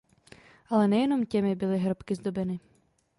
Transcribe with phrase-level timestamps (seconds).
[0.69, 2.59] Ale nejenom těmi byly hrobky zdobeny.